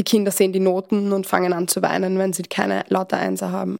[0.00, 3.52] die Kinder sehen die Noten und fangen an zu weinen, wenn sie keine lauter Einser
[3.52, 3.76] haben.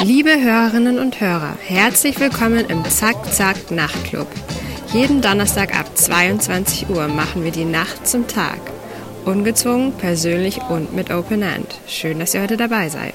[0.00, 4.26] Liebe Hörerinnen und Hörer, herzlich willkommen im Zack Zack Nachtclub.
[4.92, 8.58] Jeden Donnerstag ab 22 Uhr machen wir die Nacht zum Tag.
[9.24, 11.78] Ungezwungen, persönlich und mit Open End.
[11.86, 13.14] Schön, dass ihr heute dabei seid.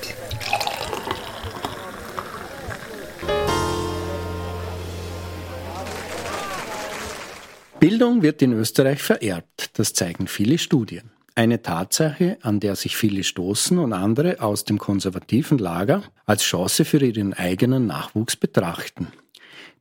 [7.81, 11.09] Bildung wird in Österreich vererbt, das zeigen viele Studien.
[11.33, 16.85] Eine Tatsache, an der sich viele stoßen und andere aus dem konservativen Lager als Chance
[16.85, 19.07] für ihren eigenen Nachwuchs betrachten.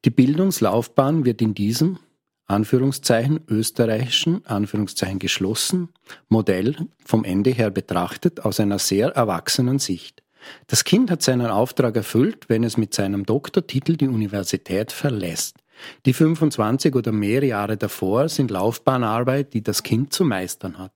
[0.06, 1.98] Die Bildungslaufbahn wird in diesem
[2.46, 5.90] Anführungszeichen österreichischen Anführungszeichen geschlossen
[6.30, 10.22] Modell vom Ende her betrachtet aus einer sehr erwachsenen Sicht.
[10.68, 15.59] Das Kind hat seinen Auftrag erfüllt, wenn es mit seinem Doktortitel die Universität verlässt.
[16.06, 20.92] Die 25 oder mehr Jahre davor sind Laufbahnarbeit, die das Kind zu meistern hat.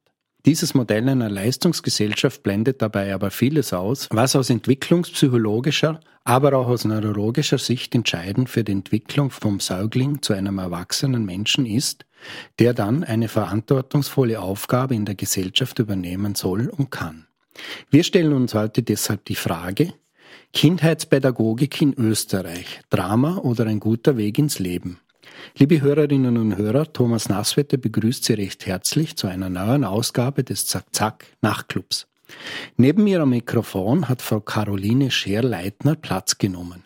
[0.47, 6.85] Dieses Modell einer Leistungsgesellschaft blendet dabei aber vieles aus, was aus entwicklungspsychologischer, aber auch aus
[6.85, 12.05] neurologischer Sicht entscheidend für die Entwicklung vom Säugling zu einem erwachsenen Menschen ist,
[12.59, 17.27] der dann eine verantwortungsvolle Aufgabe in der Gesellschaft übernehmen soll und kann.
[17.89, 19.95] Wir stellen uns heute deshalb die Frage,
[20.55, 25.01] Kindheitspädagogik in Österreich, Drama oder ein guter Weg ins Leben?
[25.59, 30.67] Liebe Hörerinnen und Hörer, Thomas Nasswetter begrüßt Sie recht herzlich zu einer neuen Ausgabe des
[30.67, 32.07] Zack-Zack Nachtclubs.
[32.77, 36.85] Neben am Mikrofon hat Frau Caroline Scherleitner Platz genommen.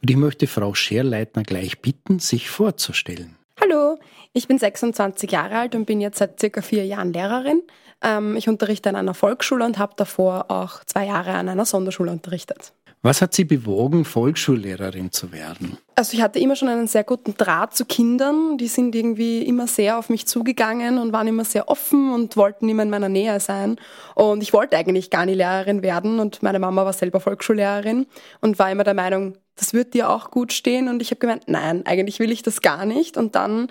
[0.00, 3.36] Und ich möchte Frau Scherleitner gleich bitten, sich vorzustellen.
[3.60, 3.98] Hallo,
[4.32, 7.62] ich bin 26 Jahre alt und bin jetzt seit circa vier Jahren Lehrerin.
[8.02, 12.10] Ähm, ich unterrichte an einer Volksschule und habe davor auch zwei Jahre an einer Sonderschule
[12.10, 12.72] unterrichtet.
[13.02, 15.78] Was hat Sie bewogen, Volksschullehrerin zu werden?
[15.94, 18.58] Also ich hatte immer schon einen sehr guten Draht zu Kindern.
[18.58, 22.68] Die sind irgendwie immer sehr auf mich zugegangen und waren immer sehr offen und wollten
[22.68, 23.76] immer in meiner Nähe sein.
[24.14, 28.06] Und ich wollte eigentlich gar nicht Lehrerin werden und meine Mama war selber Volksschullehrerin
[28.42, 30.88] und war immer der Meinung, das wird dir auch gut stehen.
[30.88, 33.16] Und ich habe gemeint, nein, eigentlich will ich das gar nicht.
[33.16, 33.68] Und dann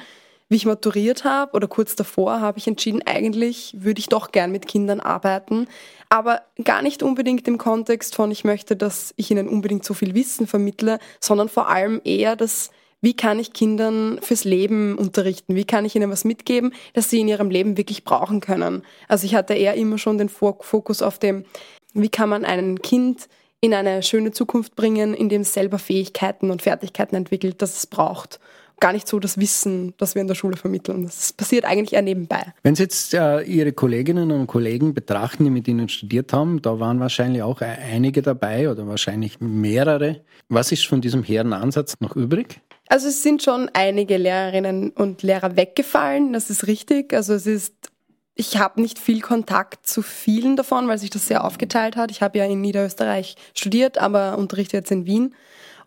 [0.50, 4.52] wie ich maturiert habe oder kurz davor, habe ich entschieden, eigentlich würde ich doch gern
[4.52, 5.68] mit Kindern arbeiten,
[6.10, 10.16] aber gar nicht unbedingt im Kontext von, ich möchte, dass ich ihnen unbedingt so viel
[10.16, 15.56] Wissen vermittle, sondern vor allem eher das, wie kann ich Kindern fürs Leben unterrichten?
[15.56, 18.84] Wie kann ich ihnen was mitgeben, das sie in ihrem Leben wirklich brauchen können?
[19.08, 21.46] Also ich hatte eher immer schon den Fokus auf dem,
[21.94, 23.30] wie kann man ein Kind
[23.62, 28.40] in eine schöne Zukunft bringen, indem es selber Fähigkeiten und Fertigkeiten entwickelt, das es braucht
[28.80, 31.04] gar nicht so das Wissen, das wir in der Schule vermitteln.
[31.04, 32.54] Das passiert eigentlich eher nebenbei.
[32.64, 36.80] Wenn Sie jetzt äh, Ihre Kolleginnen und Kollegen betrachten, die mit Ihnen studiert haben, da
[36.80, 40.22] waren wahrscheinlich auch einige dabei oder wahrscheinlich mehrere.
[40.48, 42.62] Was ist von diesem hehren Ansatz noch übrig?
[42.88, 47.14] Also es sind schon einige Lehrerinnen und Lehrer weggefallen, das ist richtig.
[47.14, 47.92] Also es ist
[48.40, 52.10] ich habe nicht viel Kontakt zu vielen davon, weil sich das sehr aufgeteilt hat.
[52.10, 55.36] Ich habe ja in Niederösterreich studiert, aber unterrichte jetzt in Wien.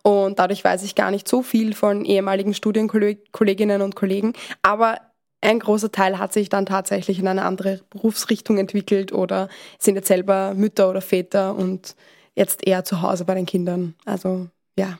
[0.03, 4.33] Und dadurch weiß ich gar nicht so viel von ehemaligen Studienkolleginnen und Kollegen.
[4.61, 4.99] Aber
[5.41, 9.49] ein großer Teil hat sich dann tatsächlich in eine andere Berufsrichtung entwickelt oder
[9.79, 11.95] sind jetzt selber Mütter oder Väter und
[12.35, 13.95] jetzt eher zu Hause bei den Kindern.
[14.05, 14.47] Also
[14.77, 14.99] ja.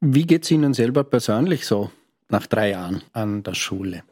[0.00, 1.90] Wie geht es Ihnen selber persönlich so
[2.28, 4.02] nach drei Jahren an der Schule?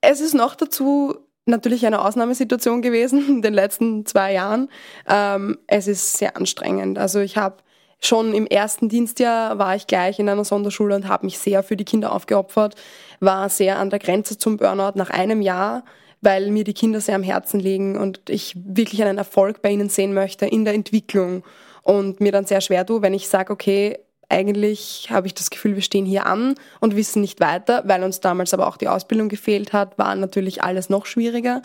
[0.00, 1.16] Es ist noch dazu
[1.46, 4.68] natürlich eine Ausnahmesituation gewesen in den letzten zwei Jahren.
[5.08, 6.98] Ähm, es ist sehr anstrengend.
[6.98, 7.56] Also ich habe
[8.00, 11.76] Schon im ersten Dienstjahr war ich gleich in einer Sonderschule und habe mich sehr für
[11.76, 12.74] die Kinder aufgeopfert,
[13.20, 15.84] war sehr an der Grenze zum Burnout nach einem Jahr,
[16.20, 19.88] weil mir die Kinder sehr am Herzen liegen und ich wirklich einen Erfolg bei ihnen
[19.88, 21.42] sehen möchte in der Entwicklung
[21.82, 23.98] und mir dann sehr schwer tue, wenn ich sage, okay,
[24.28, 28.20] eigentlich habe ich das Gefühl, wir stehen hier an und wissen nicht weiter, weil uns
[28.20, 31.62] damals aber auch die Ausbildung gefehlt hat, war natürlich alles noch schwieriger.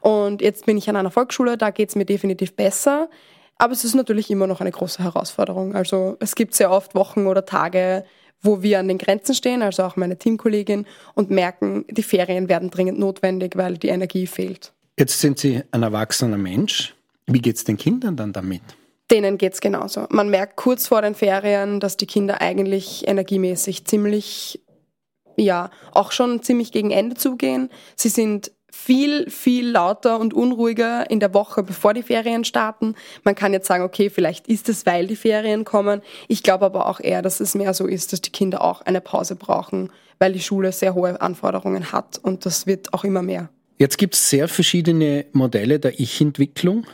[0.00, 3.10] Und jetzt bin ich an einer Volksschule, da geht es mir definitiv besser.
[3.60, 5.74] Aber es ist natürlich immer noch eine große Herausforderung.
[5.74, 8.06] Also es gibt sehr oft Wochen oder Tage,
[8.40, 12.70] wo wir an den Grenzen stehen, also auch meine Teamkollegin, und merken, die Ferien werden
[12.70, 14.72] dringend notwendig, weil die Energie fehlt.
[14.98, 16.94] Jetzt sind Sie ein erwachsener Mensch.
[17.26, 18.62] Wie geht es den Kindern dann damit?
[19.10, 20.06] Denen geht es genauso.
[20.08, 24.62] Man merkt kurz vor den Ferien, dass die Kinder eigentlich energiemäßig ziemlich,
[25.36, 27.68] ja, auch schon ziemlich gegen Ende zugehen.
[27.94, 28.52] Sie sind
[28.84, 32.94] viel, viel lauter und unruhiger in der Woche, bevor die Ferien starten.
[33.24, 36.00] Man kann jetzt sagen, okay, vielleicht ist es, weil die Ferien kommen.
[36.28, 39.00] Ich glaube aber auch eher, dass es mehr so ist, dass die Kinder auch eine
[39.00, 43.50] Pause brauchen, weil die Schule sehr hohe Anforderungen hat und das wird auch immer mehr.
[43.78, 46.86] Jetzt gibt es sehr verschiedene Modelle der Ich-Entwicklung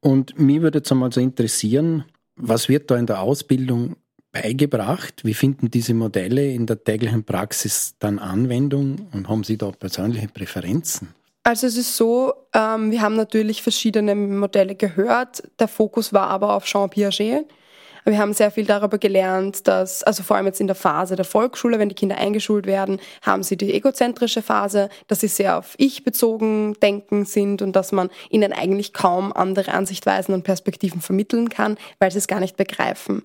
[0.00, 2.04] und mich würde jetzt einmal so interessieren,
[2.36, 3.96] was wird da in der Ausbildung
[4.42, 5.24] beigebracht.
[5.24, 10.28] Wie finden diese Modelle in der täglichen Praxis dann Anwendung und haben Sie da persönliche
[10.28, 11.08] Präferenzen?
[11.44, 15.42] Also es ist so, ähm, wir haben natürlich verschiedene Modelle gehört.
[15.58, 17.46] Der Fokus war aber auf Jean Piaget.
[18.04, 21.26] Wir haben sehr viel darüber gelernt, dass, also vor allem jetzt in der Phase der
[21.26, 25.74] Volksschule, wenn die Kinder eingeschult werden, haben sie die egozentrische Phase, dass sie sehr auf
[25.76, 31.50] ich bezogen denken sind und dass man ihnen eigentlich kaum andere Ansichtweisen und Perspektiven vermitteln
[31.50, 33.24] kann, weil sie es gar nicht begreifen.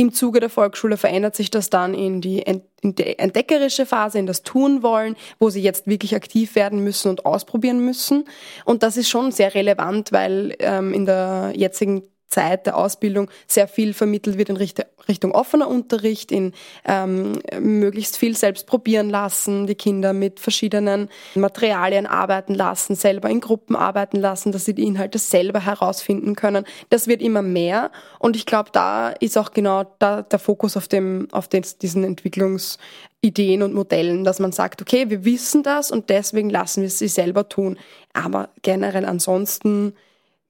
[0.00, 4.26] Im Zuge der Volksschule verändert sich das dann in die, in die entdeckerische Phase, in
[4.26, 8.24] das Tun wollen, wo sie jetzt wirklich aktiv werden müssen und ausprobieren müssen.
[8.64, 13.68] Und das ist schon sehr relevant, weil ähm, in der jetzigen Zeit der Ausbildung sehr
[13.68, 16.52] viel vermittelt wird in Richtung offener Unterricht, in
[16.84, 23.40] ähm, möglichst viel selbst probieren lassen, die Kinder mit verschiedenen Materialien arbeiten lassen, selber in
[23.40, 26.64] Gruppen arbeiten lassen, dass sie die Inhalte selber herausfinden können.
[26.90, 30.88] Das wird immer mehr und ich glaube, da ist auch genau da der Fokus auf
[30.88, 36.10] dem, auf den, diesen Entwicklungsideen und Modellen, dass man sagt, okay, wir wissen das und
[36.10, 37.78] deswegen lassen wir sie selber tun.
[38.12, 39.94] Aber generell ansonsten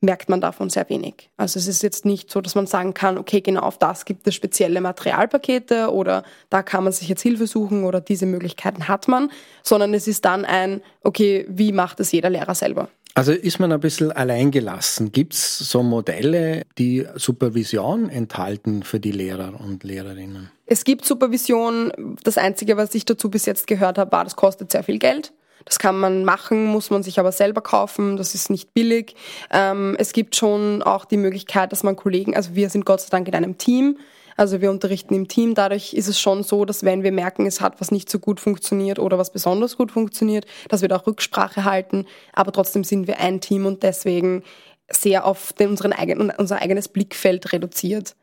[0.00, 1.30] merkt man davon sehr wenig.
[1.36, 4.26] Also es ist jetzt nicht so, dass man sagen kann, okay, genau auf das gibt
[4.26, 9.08] es spezielle Materialpakete oder da kann man sich jetzt Hilfe suchen oder diese Möglichkeiten hat
[9.08, 9.30] man,
[9.62, 12.88] sondern es ist dann ein, okay, wie macht es jeder Lehrer selber?
[13.14, 15.10] Also ist man ein bisschen alleingelassen.
[15.10, 20.52] Gibt es so Modelle, die Supervision enthalten für die Lehrer und Lehrerinnen?
[20.66, 22.16] Es gibt Supervision.
[22.22, 25.32] Das Einzige, was ich dazu bis jetzt gehört habe, war, das kostet sehr viel Geld.
[25.64, 28.16] Das kann man machen, muss man sich aber selber kaufen.
[28.16, 29.14] Das ist nicht billig.
[29.50, 33.08] Ähm, es gibt schon auch die Möglichkeit, dass man Kollegen, also wir sind Gott sei
[33.10, 33.98] Dank in einem Team.
[34.36, 35.54] Also wir unterrichten im Team.
[35.54, 38.38] Dadurch ist es schon so, dass wenn wir merken, es hat was nicht so gut
[38.38, 42.06] funktioniert oder was besonders gut funktioniert, dass wir da auch Rücksprache halten.
[42.32, 44.44] Aber trotzdem sind wir ein Team und deswegen
[44.88, 48.14] sehr auf unseren eigenen, unser eigenes Blickfeld reduziert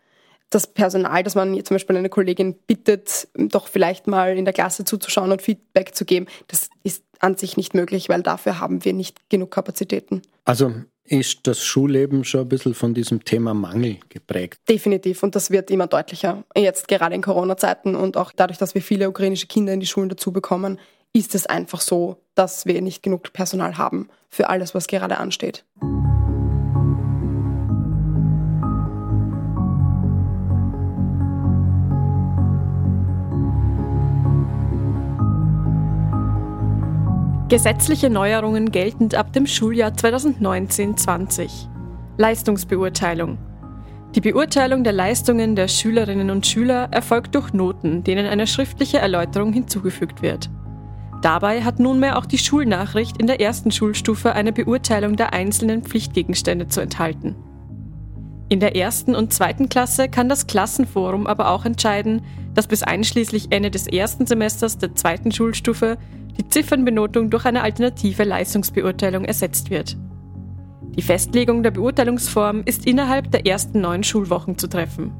[0.49, 4.85] das Personal, dass man zum Beispiel eine Kollegin bittet, doch vielleicht mal in der Klasse
[4.85, 8.93] zuzuschauen und Feedback zu geben, das ist an sich nicht möglich, weil dafür haben wir
[8.93, 10.21] nicht genug Kapazitäten.
[10.45, 10.73] Also
[11.07, 14.59] ist das Schulleben schon ein bisschen von diesem Thema Mangel geprägt?
[14.67, 16.43] Definitiv und das wird immer deutlicher.
[16.55, 20.09] Jetzt gerade in Corona-Zeiten und auch dadurch, dass wir viele ukrainische Kinder in die Schulen
[20.09, 20.79] dazu bekommen,
[21.13, 25.63] ist es einfach so, dass wir nicht genug Personal haben für alles, was gerade ansteht.
[37.47, 41.67] Gesetzliche Neuerungen geltend ab dem Schuljahr 2019-20.
[42.17, 43.37] Leistungsbeurteilung.
[44.15, 49.53] Die Beurteilung der Leistungen der Schülerinnen und Schüler erfolgt durch Noten, denen eine schriftliche Erläuterung
[49.53, 50.49] hinzugefügt wird.
[51.21, 56.67] Dabei hat nunmehr auch die Schulnachricht in der ersten Schulstufe eine Beurteilung der einzelnen Pflichtgegenstände
[56.67, 57.35] zu enthalten.
[58.49, 62.23] In der ersten und zweiten Klasse kann das Klassenforum aber auch entscheiden,
[62.55, 65.99] dass bis einschließlich Ende des ersten Semesters der zweiten Schulstufe
[66.37, 69.97] die Ziffernbenotung durch eine alternative Leistungsbeurteilung ersetzt wird.
[70.95, 75.11] Die Festlegung der Beurteilungsform ist innerhalb der ersten neun Schulwochen zu treffen.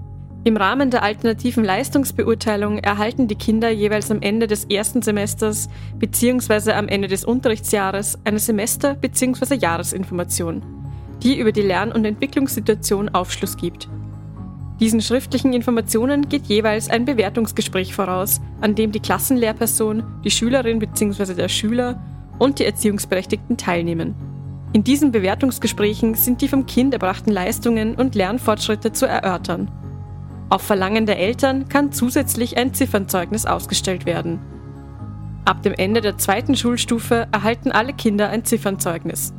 [0.45, 6.73] Im Rahmen der alternativen Leistungsbeurteilung erhalten die Kinder jeweils am Ende des ersten Semesters bzw.
[6.73, 9.55] am Ende des Unterrichtsjahres eine Semester- bzw.
[9.55, 10.61] Jahresinformation,
[11.23, 13.89] die über die Lern- und Entwicklungssituation Aufschluss gibt
[14.79, 21.33] diesen schriftlichen Informationen geht jeweils ein Bewertungsgespräch voraus, an dem die Klassenlehrperson, die Schülerin bzw.
[21.33, 22.03] der Schüler
[22.39, 24.15] und die Erziehungsberechtigten teilnehmen.
[24.73, 29.71] In diesen Bewertungsgesprächen sind die vom Kind erbrachten Leistungen und Lernfortschritte zu erörtern.
[30.49, 34.39] Auf Verlangen der Eltern kann zusätzlich ein Ziffernzeugnis ausgestellt werden.
[35.45, 39.33] Ab dem Ende der zweiten Schulstufe erhalten alle Kinder ein Ziffernzeugnis.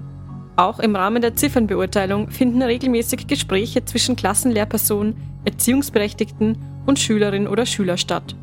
[0.57, 7.99] Auch im Rahmen der Ziffernbeurteilung finden regelmäßig Gespräche zwischen Klassenlehrperson, Erziehungsberechtigten und Schülerin oder Schüler
[7.99, 8.35] statt.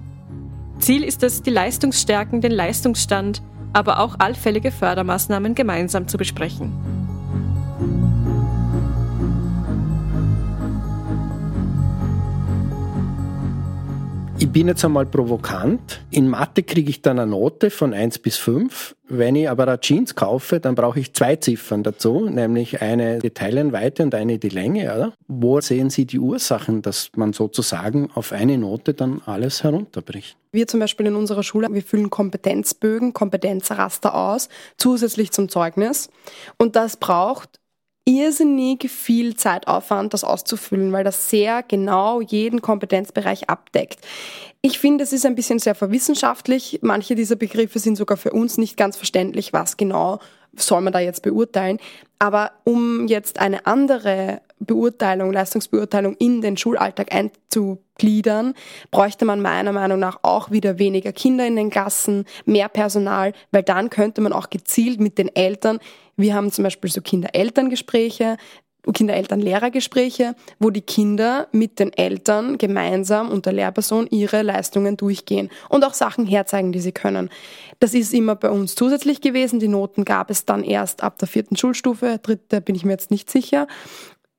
[0.77, 3.41] Ziel ist es, die Leistungsstärken, den Leistungsstand,
[3.73, 7.02] aber auch allfällige Fördermaßnahmen gemeinsam zu besprechen.
[14.39, 16.01] Ich bin jetzt einmal provokant.
[16.09, 18.95] In Mathe kriege ich dann eine Note von 1 bis 5.
[19.07, 23.29] Wenn ich aber eine Jeans kaufe, dann brauche ich zwei Ziffern dazu, nämlich eine die
[23.29, 24.93] Teilenweite und eine die Länge.
[24.93, 25.13] Oder?
[25.27, 30.35] Wo sehen Sie die Ursachen, dass man sozusagen auf eine Note dann alles herunterbricht?
[30.51, 36.09] Wir zum Beispiel in unserer Schule, wir füllen Kompetenzbögen, Kompetenzraster aus, zusätzlich zum Zeugnis.
[36.57, 37.59] Und das braucht
[38.05, 43.99] irrsinnig viel Zeitaufwand, das auszufüllen, weil das sehr genau jeden Kompetenzbereich abdeckt.
[44.61, 46.79] Ich finde, es ist ein bisschen sehr verwissenschaftlich.
[46.81, 50.19] Manche dieser Begriffe sind sogar für uns nicht ganz verständlich, was genau
[50.55, 51.79] soll man da jetzt beurteilen.
[52.19, 58.53] Aber um jetzt eine andere Beurteilung, Leistungsbeurteilung in den Schulalltag einzugliedern,
[58.91, 63.63] bräuchte man meiner Meinung nach auch wieder weniger Kinder in den Klassen, mehr Personal, weil
[63.63, 65.79] dann könnte man auch gezielt mit den Eltern,
[66.15, 68.37] wir haben zum Beispiel so Kinder-Eltern-Gespräche,
[68.91, 75.85] Kinder-Eltern-Lehrer-Gespräche, wo die Kinder mit den Eltern gemeinsam und der Lehrperson ihre Leistungen durchgehen und
[75.85, 77.29] auch Sachen herzeigen, die sie können.
[77.79, 79.59] Das ist immer bei uns zusätzlich gewesen.
[79.59, 83.11] Die Noten gab es dann erst ab der vierten Schulstufe, dritte bin ich mir jetzt
[83.11, 83.67] nicht sicher.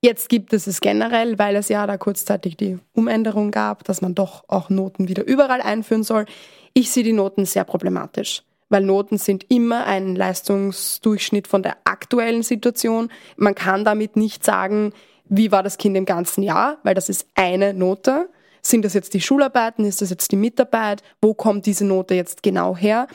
[0.05, 4.13] Jetzt gibt es es generell, weil es ja da kurzzeitig die Umänderung gab, dass man
[4.13, 6.27] doch auch Noten wieder überall einführen soll.
[6.75, 12.43] Ich sehe die Noten sehr problematisch weil Noten sind immer ein Leistungsdurchschnitt von der aktuellen
[12.43, 13.11] Situation.
[13.37, 14.91] Man kann damit nicht sagen,
[15.29, 18.27] wie war das Kind im ganzen Jahr, weil das ist eine Note.
[18.61, 19.85] Sind das jetzt die Schularbeiten?
[19.85, 21.03] Ist das jetzt die Mitarbeit?
[21.21, 23.07] Wo kommt diese Note jetzt genau her?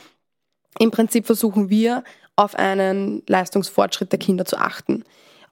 [0.79, 2.03] Im Prinzip versuchen wir,
[2.37, 5.03] auf einen Leistungsfortschritt der Kinder zu achten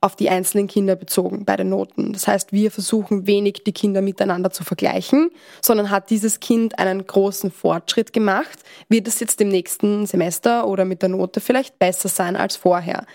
[0.02, 2.14] auf die einzelnen Kinder bezogen bei den Noten.
[2.14, 5.30] Das heißt, wir versuchen wenig die Kinder miteinander zu vergleichen,
[5.62, 10.86] sondern hat dieses Kind einen großen Fortschritt gemacht, wird es jetzt im nächsten Semester oder
[10.86, 13.06] mit der Note vielleicht besser sein als vorher.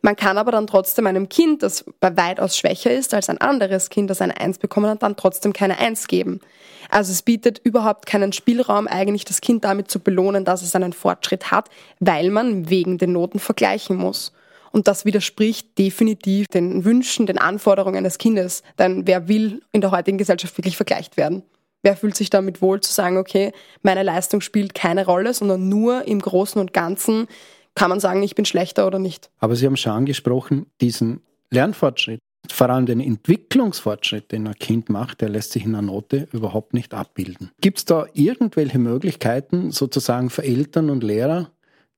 [0.00, 3.90] Man kann aber dann trotzdem einem Kind, das bei weitaus schwächer ist als ein anderes
[3.90, 6.40] Kind, das eine Eins bekommen hat, dann trotzdem keine Eins geben.
[6.88, 10.92] Also es bietet überhaupt keinen Spielraum, eigentlich das Kind damit zu belohnen, dass es einen
[10.92, 11.68] Fortschritt hat,
[11.98, 14.32] weil man wegen den Noten vergleichen muss.
[14.78, 18.62] Und das widerspricht definitiv den Wünschen, den Anforderungen des Kindes.
[18.78, 21.42] Denn wer will in der heutigen Gesellschaft wirklich vergleicht werden?
[21.82, 23.50] Wer fühlt sich damit wohl zu sagen, okay,
[23.82, 27.26] meine Leistung spielt keine Rolle, sondern nur im Großen und Ganzen
[27.74, 29.30] kann man sagen, ich bin schlechter oder nicht.
[29.40, 35.22] Aber Sie haben schon angesprochen, diesen Lernfortschritt, vor allem den Entwicklungsfortschritt, den ein Kind macht,
[35.22, 37.50] der lässt sich in einer Note überhaupt nicht abbilden.
[37.60, 41.50] Gibt es da irgendwelche Möglichkeiten, sozusagen für Eltern und Lehrer,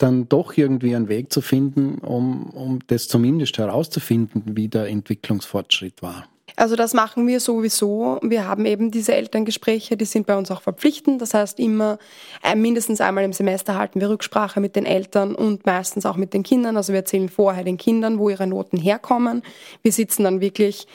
[0.02, 6.02] dann doch irgendwie einen Weg zu finden, um, um das zumindest herauszufinden, wie der Entwicklungsfortschritt
[6.02, 6.26] war.
[6.56, 8.18] Also das machen wir sowieso.
[8.22, 11.22] Wir haben eben diese Elterngespräche, die sind bei uns auch verpflichtend.
[11.22, 11.98] Das heißt, immer
[12.42, 16.34] äh, mindestens einmal im Semester halten wir Rücksprache mit den Eltern und meistens auch mit
[16.34, 16.76] den Kindern.
[16.76, 19.42] Also wir erzählen vorher den Kindern, wo ihre Noten herkommen.
[19.82, 20.86] Wir sitzen dann wirklich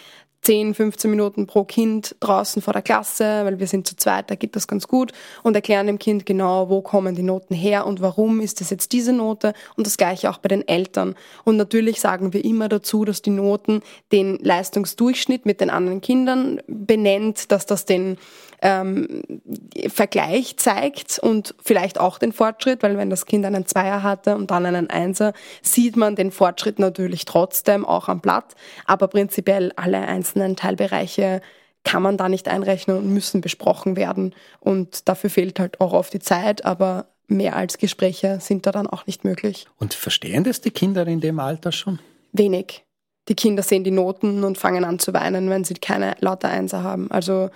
[0.46, 4.36] 10, 15 Minuten pro Kind draußen vor der Klasse, weil wir sind zu zweit, da
[4.36, 5.12] geht das ganz gut
[5.42, 8.92] und erklären dem Kind genau, wo kommen die Noten her und warum ist es jetzt
[8.92, 11.16] diese Note und das gleiche auch bei den Eltern.
[11.46, 16.62] Und natürlich sagen wir immer dazu, dass die Noten den Leistungsdurchschnitt mit den anderen Kindern
[16.68, 18.18] benennt, dass das den
[18.62, 19.24] ähm,
[19.88, 24.52] Vergleich zeigt und vielleicht auch den Fortschritt, weil wenn das Kind einen Zweier hatte und
[24.52, 30.00] dann einen Einser, sieht man den Fortschritt natürlich trotzdem auch am Blatt, aber prinzipiell alle
[30.00, 31.42] einzelnen Teilbereiche
[31.84, 36.14] kann man da nicht einrechnen und müssen besprochen werden und dafür fehlt halt auch oft
[36.14, 39.68] die Zeit, aber mehr als Gespräche sind da dann auch nicht möglich.
[39.78, 42.00] Und verstehen das die Kinder in dem Alter schon?
[42.32, 42.86] Wenig
[43.28, 46.84] die Kinder sehen die Noten und fangen an zu weinen, wenn sie keine lauter Einser
[46.84, 47.10] haben.
[47.10, 47.50] Also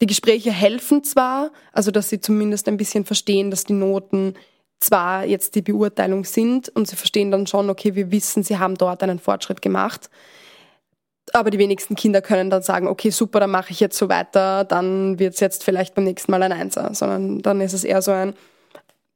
[0.00, 4.34] die Gespräche helfen zwar, also dass sie zumindest ein bisschen verstehen, dass die Noten
[4.78, 8.76] zwar jetzt die Beurteilung sind und sie verstehen dann schon, okay, wir wissen, sie haben
[8.76, 10.10] dort einen Fortschritt gemacht.
[11.32, 14.64] Aber die wenigsten Kinder können dann sagen, okay, super, dann mache ich jetzt so weiter,
[14.64, 18.00] dann wird es jetzt vielleicht beim nächsten Mal ein Einser, sondern dann ist es eher
[18.00, 18.34] so ein,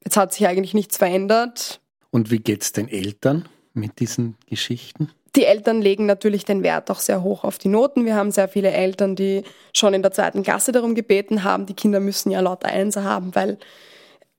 [0.03, 1.79] jetzt hat sich eigentlich nichts verändert.
[2.09, 5.09] Und wie geht es den Eltern mit diesen Geschichten?
[5.37, 8.05] Die Eltern legen natürlich den Wert auch sehr hoch auf die Noten.
[8.05, 11.73] Wir haben sehr viele Eltern, die schon in der zweiten Klasse darum gebeten haben, die
[11.73, 13.57] Kinder müssen ja lauter Einser haben, weil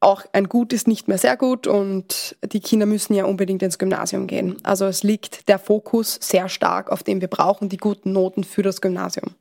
[0.03, 3.79] auch ein Gut ist nicht mehr sehr gut und die Kinder müssen ja unbedingt ins
[3.79, 4.57] Gymnasium gehen.
[4.63, 8.63] Also es liegt der Fokus sehr stark auf dem, wir brauchen die guten Noten für
[8.63, 9.35] das Gymnasium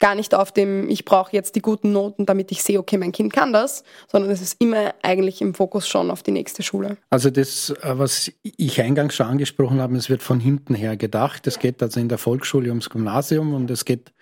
[0.00, 3.12] gar nicht auf dem, ich brauche jetzt die guten Noten, damit ich sehe, okay, mein
[3.12, 6.96] Kind kann das, sondern es ist immer eigentlich im Fokus schon auf die nächste Schule.
[7.10, 11.46] Also das, äh, was ich eingangs schon angesprochen habe, es wird von hinten her gedacht.
[11.46, 14.12] Es geht also in der Volksschule ums Gymnasium und es geht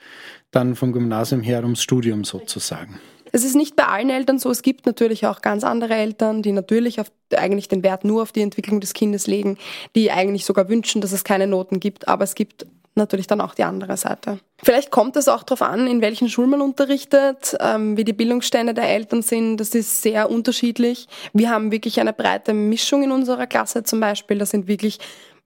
[0.51, 2.99] dann vom Gymnasium her ums Studium sozusagen.
[3.33, 4.51] Es ist nicht bei allen Eltern so.
[4.51, 8.33] Es gibt natürlich auch ganz andere Eltern, die natürlich auf, eigentlich den Wert nur auf
[8.33, 9.59] die Entwicklung des Kindes legen,
[9.95, 12.09] die eigentlich sogar wünschen, dass es keine Noten gibt.
[12.09, 12.67] Aber es gibt
[12.97, 14.39] natürlich dann auch die andere Seite.
[14.63, 18.73] Vielleicht kommt es auch darauf an, in welchen Schulen man unterrichtet, ähm, wie die Bildungsstände
[18.73, 19.59] der Eltern sind.
[19.59, 21.07] Das ist sehr unterschiedlich.
[21.33, 24.39] Wir haben wirklich eine breite Mischung in unserer Klasse zum Beispiel.
[24.39, 24.99] Das sind wirklich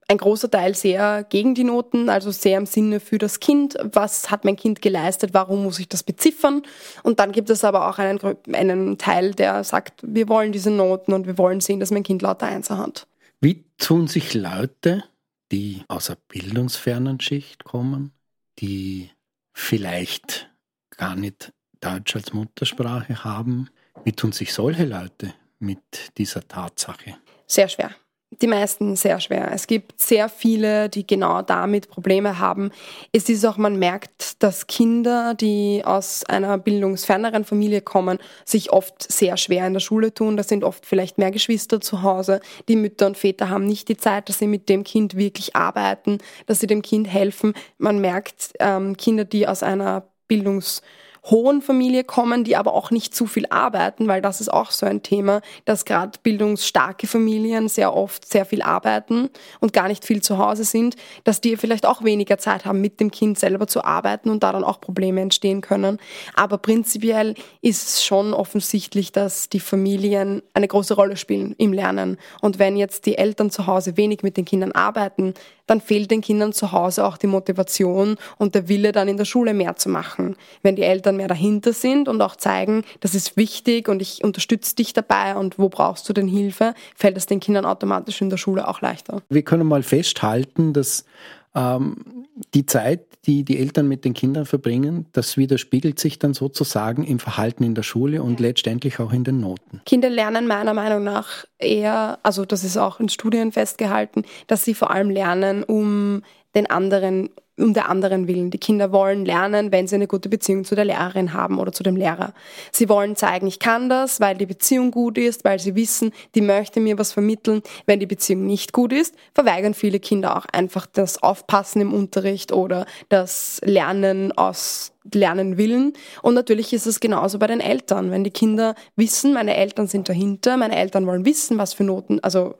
[0.07, 3.77] ein großer Teil sehr gegen die Noten, also sehr im Sinne für das Kind.
[3.81, 5.33] Was hat mein Kind geleistet?
[5.33, 6.63] Warum muss ich das beziffern?
[7.03, 8.19] Und dann gibt es aber auch einen,
[8.53, 12.21] einen Teil, der sagt, wir wollen diese Noten und wir wollen sehen, dass mein Kind
[12.21, 13.07] lauter Einser hat.
[13.39, 15.03] Wie tun sich Leute
[15.51, 18.13] die aus einer bildungsfernen Schicht kommen,
[18.59, 19.11] die
[19.53, 20.49] vielleicht
[20.91, 23.69] gar nicht Deutsch als Muttersprache haben.
[24.03, 27.17] Wie tun sich solche Leute mit dieser Tatsache?
[27.47, 27.91] Sehr schwer.
[28.39, 29.51] Die meisten sehr schwer.
[29.53, 32.71] Es gibt sehr viele, die genau damit Probleme haben.
[33.11, 39.11] Es ist auch, man merkt, dass Kinder, die aus einer bildungsferneren Familie kommen, sich oft
[39.11, 40.37] sehr schwer in der Schule tun.
[40.37, 42.39] Da sind oft vielleicht mehr Geschwister zu Hause.
[42.69, 46.19] Die Mütter und Väter haben nicht die Zeit, dass sie mit dem Kind wirklich arbeiten,
[46.45, 47.53] dass sie dem Kind helfen.
[47.77, 50.81] Man merkt, ähm, Kinder, die aus einer Bildungs
[51.23, 54.87] hohen Familie kommen, die aber auch nicht zu viel arbeiten, weil das ist auch so
[54.87, 60.21] ein Thema, dass gerade bildungsstarke Familien sehr oft sehr viel arbeiten und gar nicht viel
[60.23, 63.83] zu Hause sind, dass die vielleicht auch weniger Zeit haben, mit dem Kind selber zu
[63.83, 65.99] arbeiten und da dann auch Probleme entstehen können.
[66.33, 72.17] Aber prinzipiell ist es schon offensichtlich, dass die Familien eine große Rolle spielen im Lernen.
[72.41, 75.35] Und wenn jetzt die Eltern zu Hause wenig mit den Kindern arbeiten,
[75.71, 79.23] dann fehlt den Kindern zu Hause auch die Motivation und der Wille, dann in der
[79.23, 80.35] Schule mehr zu machen.
[80.63, 84.75] Wenn die Eltern mehr dahinter sind und auch zeigen, das ist wichtig und ich unterstütze
[84.75, 88.35] dich dabei und wo brauchst du denn Hilfe, fällt es den Kindern automatisch in der
[88.35, 89.21] Schule auch leichter.
[89.29, 91.05] Wir können mal festhalten, dass
[91.55, 97.03] ähm, die Zeit, die die Eltern mit den Kindern verbringen, das widerspiegelt sich dann sozusagen
[97.03, 99.81] im Verhalten in der Schule und letztendlich auch in den Noten.
[99.85, 104.73] Kinder lernen meiner Meinung nach eher, also das ist auch in Studien festgehalten, dass sie
[104.73, 106.23] vor allem lernen, um
[106.55, 107.29] den anderen
[107.61, 108.51] um der anderen willen.
[108.51, 111.83] Die Kinder wollen lernen, wenn sie eine gute Beziehung zu der Lehrerin haben oder zu
[111.83, 112.33] dem Lehrer.
[112.71, 116.41] Sie wollen zeigen, ich kann das, weil die Beziehung gut ist, weil sie wissen, die
[116.41, 117.61] möchte mir was vermitteln.
[117.85, 122.51] Wenn die Beziehung nicht gut ist, verweigern viele Kinder auch einfach das Aufpassen im Unterricht
[122.51, 125.93] oder das Lernen aus Lernen willen.
[126.21, 128.11] Und natürlich ist es genauso bei den Eltern.
[128.11, 132.19] Wenn die Kinder wissen, meine Eltern sind dahinter, meine Eltern wollen wissen, was für Noten,
[132.19, 132.55] also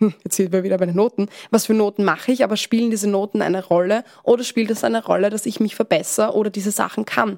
[0.00, 2.90] hm, jetzt sind wir wieder bei den Noten, was für Noten mache ich, aber spielen
[2.90, 6.70] diese Noten eine Rolle oder spielt es eine Rolle, dass ich mich verbessere oder diese
[6.70, 7.36] Sachen kann?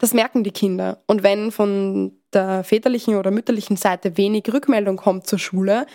[0.00, 1.02] Das merken die Kinder.
[1.06, 5.86] Und wenn von der väterlichen oder mütterlichen Seite wenig Rückmeldung kommt zur Schule,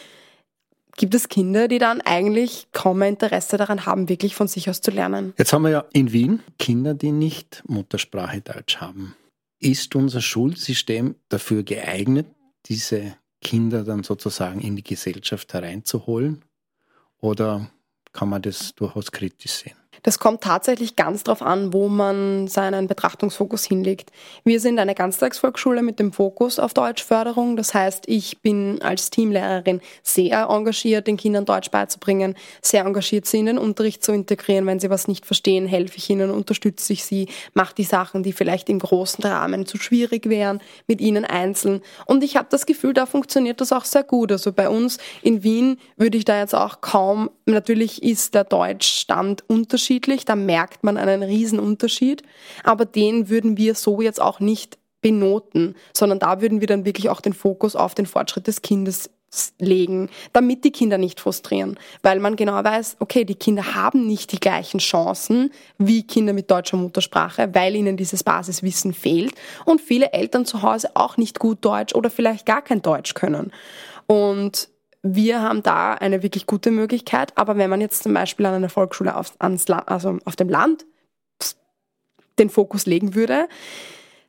[0.95, 4.79] gibt es Kinder, die dann eigentlich kaum mehr Interesse daran haben, wirklich von sich aus
[4.79, 5.33] zu lernen.
[5.37, 9.15] Jetzt haben wir ja in Wien Kinder, die nicht Muttersprache Deutsch haben.
[9.59, 12.27] Ist unser Schulsystem dafür geeignet,
[12.67, 16.43] diese Kinder dann sozusagen in die Gesellschaft hereinzuholen?
[17.19, 17.69] Oder
[18.11, 19.77] kann man das durchaus kritisch sehen?
[20.05, 24.11] Das kommt tatsächlich ganz darauf an, wo man seinen Betrachtungsfokus hinlegt.
[24.43, 27.57] Wir sind eine Ganztagsvolksschule mit dem Fokus auf Deutschförderung.
[27.57, 33.39] Das heißt, ich bin als Teamlehrerin sehr engagiert, den Kindern Deutsch beizubringen, sehr engagiert, sie
[33.39, 34.67] in den Unterricht zu integrieren.
[34.67, 38.31] Wenn sie was nicht verstehen, helfe ich ihnen, unterstütze ich sie, mache die Sachen, die
[38.31, 41.81] vielleicht im großen Rahmen zu schwierig wären, mit ihnen einzeln.
[42.05, 44.31] Und ich habe das Gefühl, da funktioniert das auch sehr gut.
[44.31, 49.43] Also bei uns in Wien würde ich da jetzt auch kaum, natürlich ist der Deutschstand
[49.49, 52.23] unterschiedlich unterschiedlich, da merkt man einen riesen Unterschied,
[52.63, 57.09] aber den würden wir so jetzt auch nicht benoten, sondern da würden wir dann wirklich
[57.09, 59.09] auch den Fokus auf den Fortschritt des Kindes
[59.59, 64.31] legen, damit die Kinder nicht frustrieren, weil man genau weiß, okay, die Kinder haben nicht
[64.31, 69.33] die gleichen Chancen wie Kinder mit deutscher Muttersprache, weil ihnen dieses Basiswissen fehlt
[69.65, 73.51] und viele Eltern zu Hause auch nicht gut Deutsch oder vielleicht gar kein Deutsch können.
[74.07, 74.69] Und
[75.07, 78.69] wir haben da eine wirklich gute Möglichkeit, aber wenn man jetzt zum Beispiel an einer
[78.69, 80.85] Volksschule auf, ans, also auf dem Land
[82.39, 83.47] den Fokus legen würde,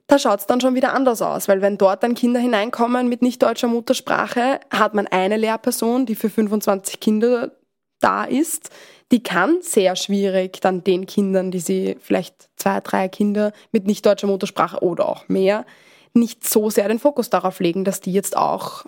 [0.06, 3.22] da schaut es dann schon wieder anders aus, weil wenn dort dann Kinder hineinkommen mit
[3.22, 7.52] nicht deutscher Muttersprache, hat man eine Lehrperson, die für 25 Kinder
[8.00, 8.68] da ist,
[9.12, 14.04] die kann sehr schwierig dann den Kindern, die sie vielleicht zwei, drei Kinder mit nicht
[14.04, 15.64] deutscher Muttersprache oder auch mehr,
[16.12, 18.84] nicht so sehr den Fokus darauf legen, dass die jetzt auch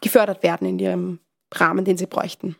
[0.00, 1.18] gefördert werden in ihrem
[1.52, 2.56] Rahmen, den sie bräuchten.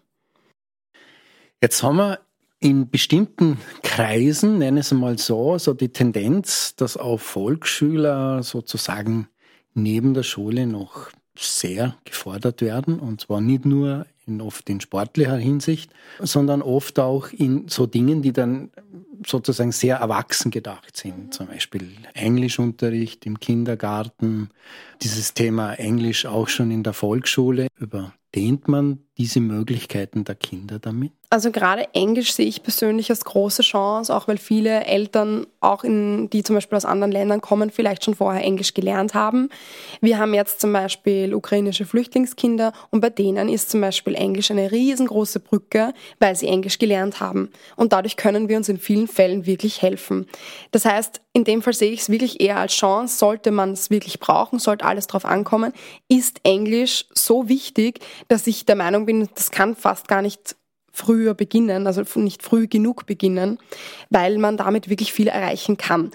[1.60, 2.20] Jetzt haben wir
[2.60, 9.28] in bestimmten Kreisen, nenne es mal so, so die Tendenz, dass auch Volksschüler sozusagen
[9.74, 15.36] neben der Schule noch sehr gefordert werden und zwar nicht nur in oft in sportlicher
[15.36, 18.70] Hinsicht, sondern oft auch in so Dingen, die dann
[19.26, 21.34] sozusagen sehr erwachsen gedacht sind.
[21.34, 24.50] Zum Beispiel Englischunterricht im Kindergarten,
[25.02, 27.68] dieses Thema Englisch auch schon in der Volksschule.
[27.78, 31.12] Überdehnt man diese Möglichkeiten der Kinder damit?
[31.30, 36.30] Also gerade Englisch sehe ich persönlich als große Chance, auch weil viele Eltern, auch in,
[36.30, 39.48] die zum Beispiel aus anderen Ländern kommen, vielleicht schon vorher Englisch gelernt haben.
[40.00, 44.70] Wir haben jetzt zum Beispiel ukrainische Flüchtlingskinder und bei denen ist zum Beispiel Englisch eine
[44.70, 47.50] riesengroße Brücke, weil sie Englisch gelernt haben.
[47.74, 50.26] Und dadurch können wir uns in vielen Fällen wirklich helfen.
[50.70, 53.90] Das heißt, in dem Fall sehe ich es wirklich eher als Chance, sollte man es
[53.90, 55.72] wirklich brauchen, sollte alles drauf ankommen,
[56.06, 57.98] ist Englisch so wichtig,
[58.28, 60.56] dass ich der Meinung bin, das kann fast gar nicht
[60.92, 63.58] früher beginnen, also nicht früh genug beginnen,
[64.10, 66.12] weil man damit wirklich viel erreichen kann.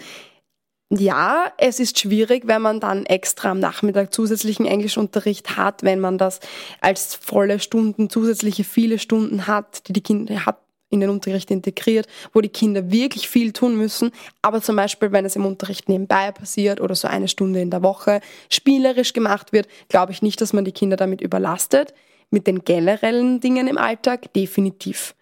[0.92, 6.18] Ja, es ist schwierig, wenn man dann extra am Nachmittag zusätzlichen Englischunterricht hat, wenn man
[6.18, 6.40] das
[6.82, 10.58] als volle Stunden, zusätzliche viele Stunden hat, die die Kinder hat
[10.90, 14.12] in den Unterricht integriert, wo die Kinder wirklich viel tun müssen.
[14.42, 17.84] Aber zum Beispiel, wenn es im Unterricht nebenbei passiert oder so eine Stunde in der
[17.84, 21.94] Woche spielerisch gemacht wird, glaube ich nicht, dass man die Kinder damit überlastet.
[22.32, 25.16] Mit den generellen Dingen im Alltag definitiv.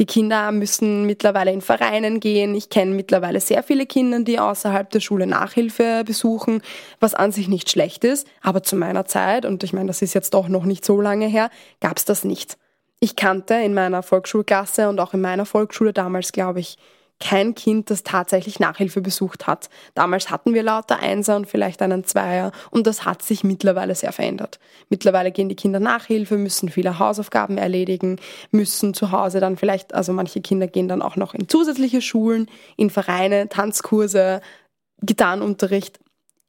[0.00, 2.54] Die Kinder müssen mittlerweile in Vereinen gehen.
[2.56, 6.62] Ich kenne mittlerweile sehr viele Kinder, die außerhalb der Schule Nachhilfe besuchen,
[6.98, 8.26] was an sich nicht schlecht ist.
[8.40, 11.26] Aber zu meiner Zeit, und ich meine, das ist jetzt doch noch nicht so lange
[11.26, 11.48] her,
[11.80, 12.58] gab es das nicht.
[12.98, 16.76] Ich kannte in meiner Volksschulklasse und auch in meiner Volksschule damals, glaube ich,
[17.24, 19.70] kein Kind, das tatsächlich Nachhilfe besucht hat.
[19.94, 24.12] Damals hatten wir lauter Einser und vielleicht einen Zweier und das hat sich mittlerweile sehr
[24.12, 24.60] verändert.
[24.90, 30.12] Mittlerweile gehen die Kinder Nachhilfe, müssen viele Hausaufgaben erledigen, müssen zu Hause dann vielleicht, also
[30.12, 34.42] manche Kinder gehen dann auch noch in zusätzliche Schulen, in Vereine, Tanzkurse,
[35.00, 36.00] Gitarrenunterricht.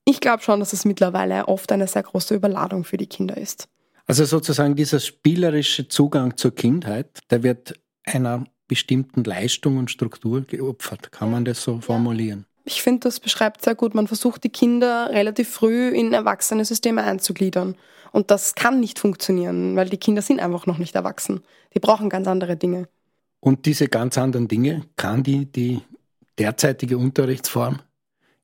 [0.04, 3.70] Ich glaube schon, dass es mittlerweile oft eine sehr große Überladung für die Kinder ist.
[4.08, 11.12] Also sozusagen dieser spielerische Zugang zur Kindheit, der wird einer bestimmten Leistung und Struktur geopfert.
[11.12, 12.46] Kann man das so formulieren?
[12.64, 13.94] Ich finde, das beschreibt sehr gut.
[13.94, 17.76] Man versucht, die Kinder relativ früh in erwachsene Systeme einzugliedern.
[18.12, 21.42] Und das kann nicht funktionieren, weil die Kinder sind einfach noch nicht erwachsen.
[21.76, 22.88] Die brauchen ganz andere Dinge.
[23.40, 25.82] Und diese ganz anderen Dinge kann die, die
[26.40, 27.82] derzeitige Unterrichtsform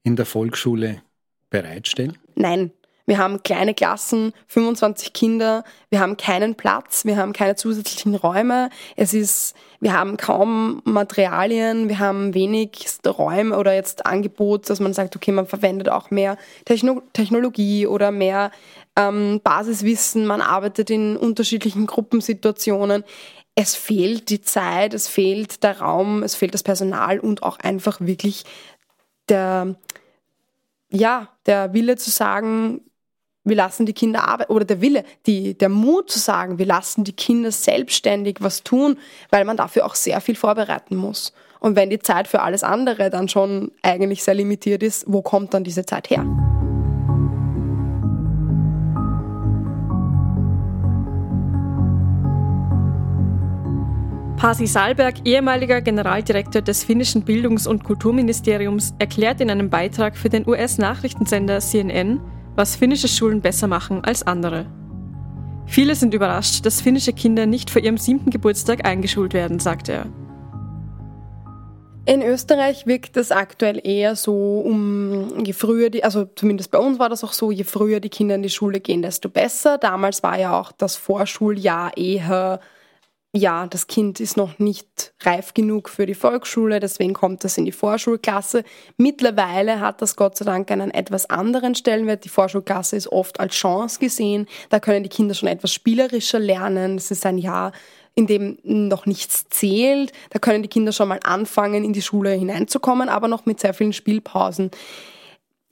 [0.04, 1.02] in der Volksschule
[1.50, 2.18] bereitstellen?
[2.36, 2.72] Nein,
[3.06, 8.70] wir haben kleine Klassen, 25 Kinder, wir haben keinen Platz, wir haben keine zusätzlichen Räume,
[8.96, 14.94] es ist, wir haben kaum Materialien, wir haben wenig Räume oder jetzt Angebot, dass man
[14.94, 18.52] sagt, okay, man verwendet auch mehr Techno Technologie oder mehr
[18.96, 23.04] ähm, Basiswissen, man arbeitet in unterschiedlichen Gruppensituationen.
[23.56, 28.00] Es fehlt die Zeit, es fehlt der Raum, es fehlt das Personal und auch einfach
[28.00, 28.46] wirklich
[29.30, 29.76] der,
[30.90, 32.82] ja, der Wille zu sagen,
[33.44, 37.04] wir lassen die Kinder arbeiten, oder der Wille, die, der Mut zu sagen, wir lassen
[37.04, 38.98] die Kinder selbstständig was tun,
[39.30, 41.34] weil man dafür auch sehr viel vorbereiten muss.
[41.60, 45.54] Und wenn die Zeit für alles andere dann schon eigentlich sehr limitiert ist, wo kommt
[45.54, 46.26] dann diese Zeit her?
[54.38, 60.48] Pasi Salberg, ehemaliger Generaldirektor des finnischen Bildungs- und Kulturministeriums, erklärt in einem Beitrag für den
[60.48, 62.20] US-Nachrichtensender CNN,
[62.56, 64.66] was finnische Schulen besser machen als andere.
[65.66, 70.06] Viele sind überrascht, dass finnische Kinder nicht vor ihrem siebten Geburtstag eingeschult werden, sagt er.
[72.06, 76.98] In Österreich wirkt es aktuell eher so, um je früher die, also zumindest bei uns
[76.98, 79.78] war das auch so, je früher die Kinder in die Schule gehen, desto besser.
[79.78, 82.60] Damals war ja auch das Vorschuljahr eher
[83.34, 87.64] ja, das Kind ist noch nicht reif genug für die Volksschule, deswegen kommt es in
[87.64, 88.66] die Vorschulklasse.
[88.98, 92.26] Mittlerweile hat das Gott sei Dank einen etwas anderen Stellenwert.
[92.26, 94.48] Die Vorschulklasse ist oft als Chance gesehen.
[94.70, 96.98] Da können die Kinder schon etwas spielerischer lernen.
[96.98, 97.72] Es ist ein Jahr,
[98.16, 100.12] in dem noch nichts zählt.
[100.32, 103.74] Da können die Kinder schon mal anfangen, in die Schule hineinzukommen, aber noch mit sehr
[103.74, 104.72] vielen Spielpausen.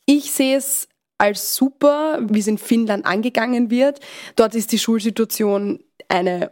[0.05, 3.99] Ich sehe es als super, wie es in Finnland angegangen wird.
[4.37, 6.49] Dort ist die Schulsituation eine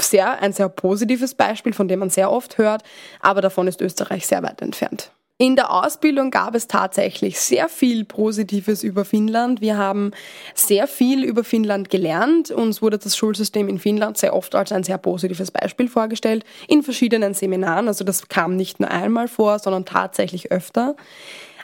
[0.00, 2.82] sehr, ein sehr positives Beispiel, von dem man sehr oft hört,
[3.20, 5.10] aber davon ist Österreich sehr weit entfernt.
[5.38, 9.60] In der Ausbildung gab es tatsächlich sehr viel Positives über Finnland.
[9.60, 10.12] Wir haben
[10.54, 12.50] sehr viel über Finnland gelernt.
[12.50, 16.82] Uns wurde das Schulsystem in Finnland sehr oft als ein sehr positives Beispiel vorgestellt, in
[16.82, 17.86] verschiedenen Seminaren.
[17.86, 20.96] Also das kam nicht nur einmal vor, sondern tatsächlich öfter.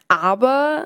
[0.06, 0.84] Aber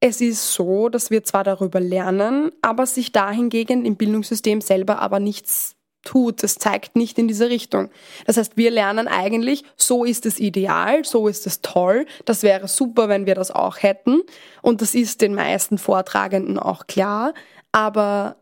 [0.00, 5.20] es ist so, dass wir zwar darüber lernen, aber sich dahingegen im Bildungssystem selber aber
[5.20, 6.42] nichts tut.
[6.44, 7.90] Es zeigt nicht in diese Richtung.
[8.26, 12.68] Das heißt, wir lernen eigentlich, so ist es ideal, so ist es toll, das wäre
[12.68, 14.22] super, wenn wir das auch hätten.
[14.62, 17.34] Und das ist den meisten Vortragenden auch klar.
[17.72, 18.36] Aber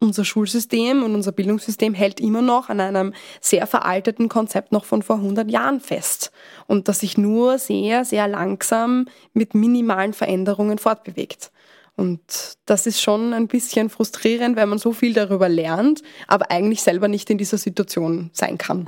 [0.00, 5.02] unser Schulsystem und unser Bildungssystem hält immer noch an einem sehr veralteten Konzept noch von
[5.02, 6.32] vor 100 Jahren fest
[6.66, 11.52] und das sich nur sehr, sehr langsam mit minimalen Veränderungen fortbewegt.
[11.96, 12.20] Und
[12.66, 17.08] das ist schon ein bisschen frustrierend, weil man so viel darüber lernt, aber eigentlich selber
[17.08, 18.86] nicht in dieser Situation sein kann.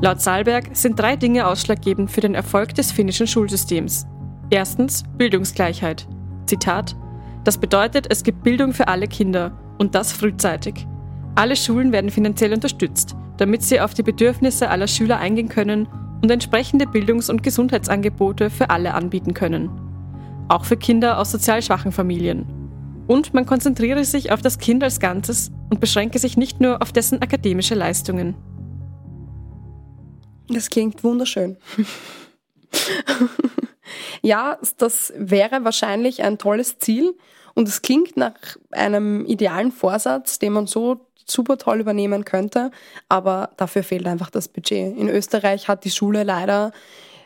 [0.00, 4.06] Laut Salberg sind drei Dinge ausschlaggebend für den Erfolg des finnischen Schulsystems.
[4.50, 6.06] Erstens Bildungsgleichheit.
[6.46, 6.94] Zitat
[7.42, 10.86] Das bedeutet, es gibt Bildung für alle Kinder und das frühzeitig.
[11.34, 15.88] Alle Schulen werden finanziell unterstützt damit sie auf die Bedürfnisse aller Schüler eingehen können
[16.22, 19.70] und entsprechende Bildungs- und Gesundheitsangebote für alle anbieten können.
[20.48, 22.46] Auch für Kinder aus sozial schwachen Familien.
[23.06, 26.92] Und man konzentriere sich auf das Kind als Ganzes und beschränke sich nicht nur auf
[26.92, 28.34] dessen akademische Leistungen.
[30.48, 31.56] Das klingt wunderschön.
[34.22, 37.16] ja, das wäre wahrscheinlich ein tolles Ziel
[37.54, 38.34] und es klingt nach
[38.70, 42.70] einem idealen Vorsatz, den man so super toll übernehmen könnte,
[43.08, 44.96] aber dafür fehlt einfach das Budget.
[44.96, 46.72] In Österreich hat die Schule leider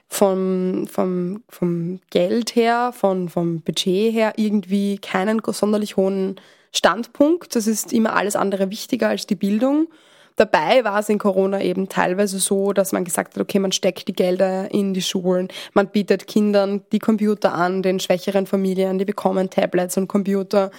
[0.09, 6.37] vom, vom, vom Geld her, von, vom Budget her irgendwie keinen sonderlich hohen
[6.73, 7.57] Standpunkt.
[7.57, 9.89] Das ist immer alles andere wichtiger als die Bildung.
[10.37, 14.09] Dabei war es in Corona eben teilweise so, dass man gesagt hat, okay, man steckt
[14.09, 19.05] die Gelder in die Schulen, man bietet Kindern die Computer an, den schwächeren Familien, die
[19.05, 20.71] bekommen Tablets und Computer.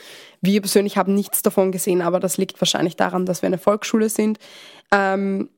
[0.41, 4.09] Wir persönlich haben nichts davon gesehen, aber das liegt wahrscheinlich daran, dass wir eine Volksschule
[4.09, 4.39] sind.
[4.91, 5.49] Ähm,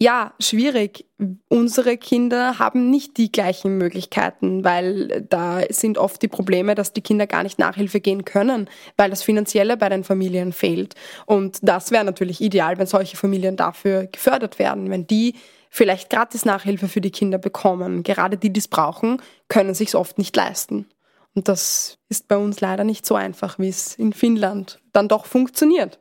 [0.00, 1.06] ja, schwierig.
[1.48, 7.00] Unsere Kinder haben nicht die gleichen Möglichkeiten, weil da sind oft die Probleme, dass die
[7.00, 10.94] Kinder gar nicht Nachhilfe gehen können, weil das Finanzielle bei den Familien fehlt.
[11.26, 15.34] Und das wäre natürlich ideal, wenn solche Familien dafür gefördert werden, wenn die
[15.68, 18.04] vielleicht gratis Nachhilfe für die Kinder bekommen.
[18.04, 20.86] Gerade die, die es brauchen, können sich oft nicht leisten.
[21.34, 25.26] Und das ist bei uns leider nicht so einfach, wie es in Finnland dann doch
[25.26, 25.98] funktioniert.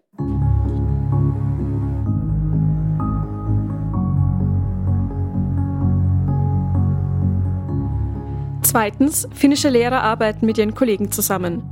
[8.78, 11.63] Zweitens, finnische Lehrer arbeiten mit ihren Kollegen zusammen.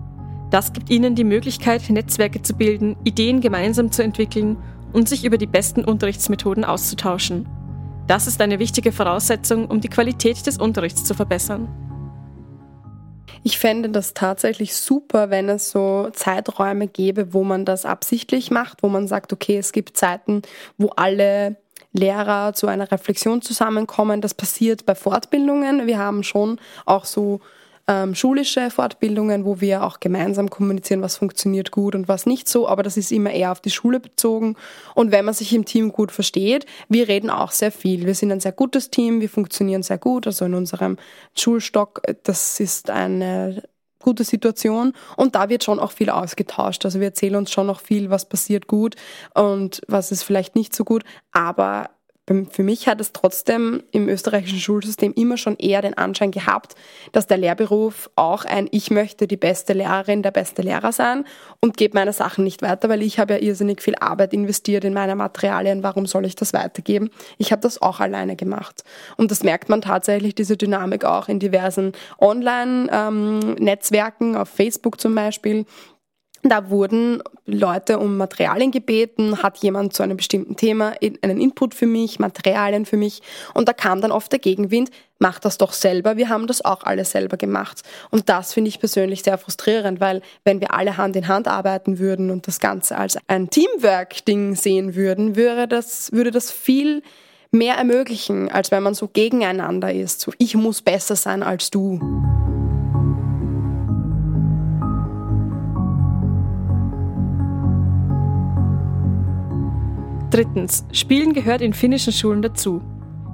[0.49, 4.57] Das gibt ihnen die Möglichkeit, Netzwerke zu bilden, Ideen gemeinsam zu entwickeln
[4.91, 7.47] und sich über die besten Unterrichtsmethoden auszutauschen.
[8.07, 11.67] Das ist eine wichtige Voraussetzung, um die Qualität des Unterrichts zu verbessern.
[13.43, 18.81] Ich fände das tatsächlich super, wenn es so Zeiträume gäbe, wo man das absichtlich macht,
[18.81, 20.41] wo man sagt, okay, es gibt Zeiten,
[20.79, 21.57] wo alle
[21.97, 24.21] Lehrer zu einer Reflexion zusammenkommen.
[24.21, 25.87] Das passiert bei Fortbildungen.
[25.87, 27.41] Wir haben schon auch so
[27.87, 32.67] ähm, schulische Fortbildungen, wo wir auch gemeinsam kommunizieren, was funktioniert gut und was nicht so,
[32.67, 34.55] aber das ist immer eher auf die Schule bezogen.
[34.95, 38.05] Und wenn man sich im Team gut versteht, wir reden auch sehr viel.
[38.05, 40.25] Wir sind ein sehr gutes Team, wir funktionieren sehr gut.
[40.25, 40.97] Also in unserem
[41.35, 43.61] Schulstock, das ist eine
[44.05, 46.85] gute Situation und da wird schon auch viel ausgetauscht.
[46.85, 48.95] Also wir erzählen uns schon noch viel, was passiert gut
[49.33, 51.89] und was ist vielleicht nicht so gut, aber
[52.27, 56.73] für mich hat es trotzdem im österreichischen Schulsystem immer schon eher den Anschein gehabt,
[57.11, 61.25] dass der Lehrberuf auch ein Ich möchte die beste Lehrerin, der beste Lehrer sein
[61.59, 64.93] und gebe meine Sachen nicht weiter, weil ich habe ja irrsinnig viel Arbeit investiert in
[64.93, 65.83] meine Materialien.
[65.83, 67.11] Warum soll ich das weitergeben?
[67.37, 68.83] Ich habe das auch alleine gemacht.
[69.17, 75.13] Und das merkt man tatsächlich, diese Dynamik auch in diversen Online-Netzwerken, ähm, auf Facebook zum
[75.13, 75.67] Beispiel
[76.49, 81.87] da wurden Leute um Materialien gebeten, hat jemand zu einem bestimmten Thema einen Input für
[81.87, 83.21] mich, Materialien für mich
[83.53, 86.83] und da kam dann oft der Gegenwind, mach das doch selber, wir haben das auch
[86.83, 87.81] alle selber gemacht.
[88.11, 91.99] Und das finde ich persönlich sehr frustrierend, weil wenn wir alle Hand in Hand arbeiten
[91.99, 97.01] würden und das Ganze als ein Teamwork-Ding sehen würden, würde das, würde das viel
[97.51, 100.21] mehr ermöglichen, als wenn man so gegeneinander ist.
[100.21, 101.99] So, ich muss besser sein als du.
[110.35, 110.85] Drittens.
[110.91, 112.81] Spielen gehört in finnischen Schulen dazu.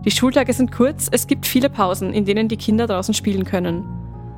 [0.05, 3.83] Die Schultage sind kurz, es gibt viele Pausen, in denen die Kinder draußen spielen können.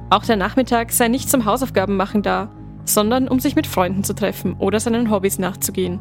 [0.09, 2.49] Auch der Nachmittag sei nicht zum Hausaufgabenmachen da,
[2.85, 5.99] sondern um sich mit Freunden zu treffen oder seinen Hobbys nachzugehen.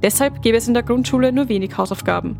[0.00, 2.38] Deshalb gäbe es in der Grundschule nur wenig Hausaufgaben.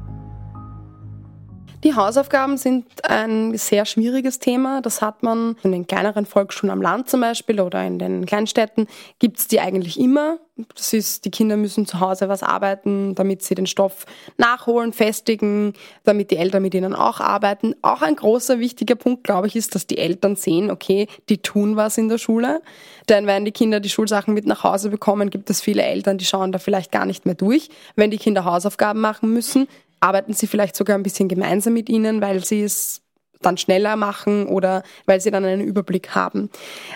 [1.85, 4.83] Die Hausaufgaben sind ein sehr schwieriges Thema.
[4.83, 8.89] Das hat man in den kleineren Volksschulen am Land zum Beispiel oder in den Kleinstädten
[9.21, 10.39] gibt es die eigentlich immer.
[10.75, 14.07] Das ist, die Kinder müssen zu Hause was arbeiten, damit sie den Stoff
[14.39, 17.77] nachholen, festigen, damit die Eltern mit ihnen auch arbeiten.
[17.83, 21.77] Auch ein großer wichtiger Punkt, glaube ich, ist, dass die Eltern sehen, okay, die tun
[21.77, 22.61] was in der Schule.
[23.09, 26.25] Denn wenn die Kinder die Schulsachen mit nach Hause bekommen, gibt es viele Eltern, die
[26.25, 27.69] schauen da vielleicht gar nicht mehr durch.
[27.95, 29.69] Wenn die Kinder Hausaufgaben machen müssen,
[30.01, 33.03] arbeiten sie vielleicht sogar ein bisschen gemeinsam mit ihnen, weil sie es
[33.41, 36.51] dann schneller machen oder weil sie dann einen Überblick haben.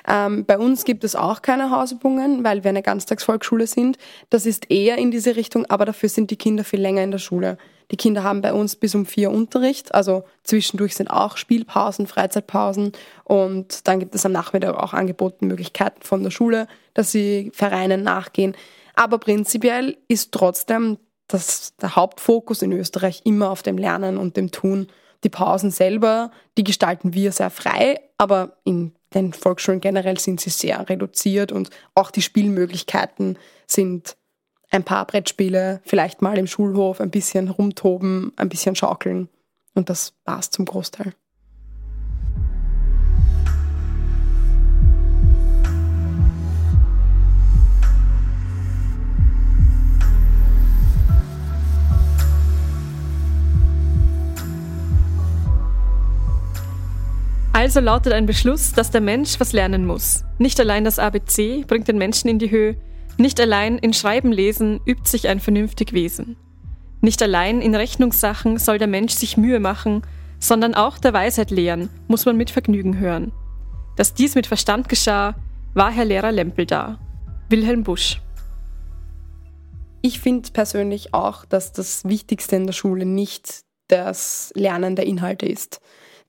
[0.09, 3.99] Ähm, bei uns gibt es auch keine Hausübungen, weil wir eine Ganztagsvolksschule sind.
[4.31, 7.19] Das ist eher in diese Richtung, aber dafür sind die Kinder viel länger in der
[7.19, 7.59] Schule.
[7.91, 12.93] Die Kinder haben bei uns bis um vier Unterricht, also zwischendurch sind auch Spielpausen, Freizeitpausen
[13.25, 18.03] und dann gibt es am Nachmittag auch angeboten Möglichkeiten von der Schule, dass sie Vereinen
[18.03, 18.57] nachgehen.
[18.95, 20.99] Aber prinzipiell ist trotzdem
[21.33, 24.89] dass der Hauptfokus in Österreich immer auf dem Lernen und dem Tun.
[25.25, 30.51] Die Pausen selber, die gestalten wir sehr frei, aber in den Volksschulen generell sind sie
[30.51, 34.17] sehr reduziert und auch die Spielmöglichkeiten sind
[34.71, 39.29] ein paar Brettspiele, vielleicht mal im Schulhof ein bisschen rumtoben, ein bisschen schaukeln
[39.75, 41.15] und das war's zum Großteil.
[57.63, 60.25] Also lautet ein Beschluss, dass der Mensch was lernen muss.
[60.39, 62.77] Nicht allein das ABC bringt den Menschen in die Höhe,
[63.19, 66.35] nicht allein in Schreiben lesen übt sich ein vernünftig Wesen.
[67.03, 70.03] Nicht allein in Rechnungssachen soll der Mensch sich Mühe machen,
[70.41, 73.31] sondern auch der Weisheit lehren, muss man mit Vergnügen hören.
[73.95, 75.37] Dass dies mit Verstand geschah,
[75.73, 76.99] war Herr Lehrer Lempel da.
[77.49, 78.21] Wilhelm Busch.
[80.01, 85.47] Ich finde persönlich auch, dass das Wichtigste in der Schule nicht das Lernen der Inhalte
[85.47, 85.81] ist.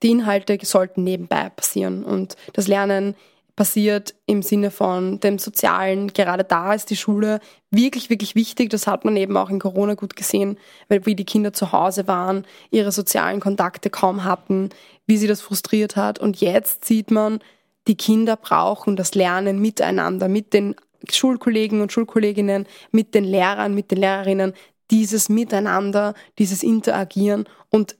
[0.04, 3.16] Die Inhalte sollten nebenbei passieren und das Lernen
[3.56, 6.12] passiert im Sinne von dem Sozialen.
[6.12, 7.40] Gerade da ist die Schule
[7.70, 8.68] wirklich, wirklich wichtig.
[8.68, 12.06] Das hat man eben auch in Corona gut gesehen, weil wie die Kinder zu Hause
[12.06, 14.70] waren, ihre sozialen Kontakte kaum hatten,
[15.06, 16.18] wie sie das frustriert hat.
[16.18, 17.38] Und jetzt sieht man,
[17.86, 20.74] die Kinder brauchen das Lernen miteinander, mit den
[21.10, 24.52] Schulkollegen und Schulkolleginnen, mit den Lehrern, mit den Lehrerinnen,
[24.90, 27.96] dieses Miteinander, dieses Interagieren und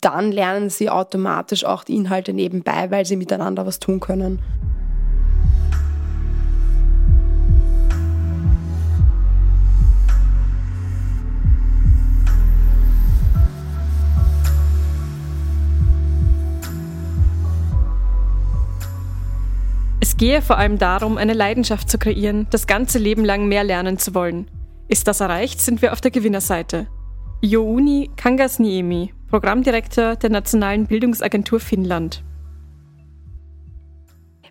[0.00, 4.38] dann lernen sie automatisch auch die Inhalte nebenbei, weil sie miteinander was tun können.
[20.00, 23.98] Es gehe vor allem darum, eine Leidenschaft zu kreieren, das ganze Leben lang mehr lernen
[23.98, 24.50] zu wollen.
[24.88, 26.86] Ist das erreicht, sind wir auf der Gewinnerseite.
[27.42, 32.24] Jouni Kangasniemi, Programmdirektor der Nationalen Bildungsagentur Finnland.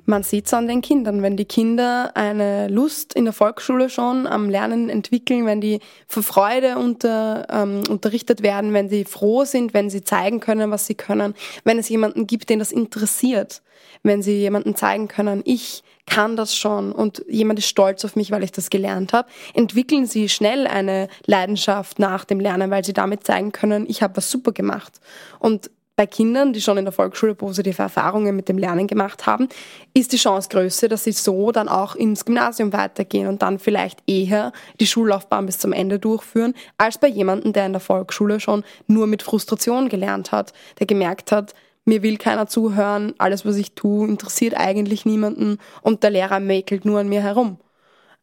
[0.06, 4.28] Man sieht es an den Kindern, wenn die Kinder eine Lust in der Volksschule schon
[4.28, 9.74] am Lernen entwickeln, wenn die vor Freude unter, ähm, unterrichtet werden, wenn sie froh sind,
[9.74, 13.64] wenn sie zeigen können, was sie können, wenn es jemanden gibt, den das interessiert,
[14.04, 18.32] wenn sie jemanden zeigen können, ich kann das schon und jemand ist stolz auf mich,
[18.32, 22.94] weil ich das gelernt habe, entwickeln sie schnell eine Leidenschaft nach dem Lernen, weil sie
[22.94, 25.00] damit zeigen können, ich habe was super gemacht.
[25.40, 29.50] Und bei Kindern, die schon in der Volksschule positive Erfahrungen mit dem Lernen gemacht haben,
[29.96, 34.04] ist die Chance größer, dass sie so dann auch ins Gymnasium weitergehen und dann vielleicht
[34.06, 38.64] eher die Schullaufbahn bis zum Ende durchführen, als bei jemandem, der in der Volksschule schon
[38.86, 41.56] nur mit Frustration gelernt hat, der gemerkt hat,
[41.88, 46.86] mir will keiner zuhören, alles, was ich tue, interessiert eigentlich niemanden und der Lehrer mäkelt
[46.86, 47.58] nur an mir herum.